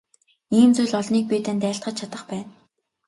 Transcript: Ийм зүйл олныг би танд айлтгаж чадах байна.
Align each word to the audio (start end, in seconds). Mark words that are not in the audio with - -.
Ийм 0.57 0.69
зүйл 0.77 0.93
олныг 0.99 1.25
би 1.29 1.37
танд 1.45 1.61
айлтгаж 1.67 1.95
чадах 1.99 2.23
байна. 2.29 2.47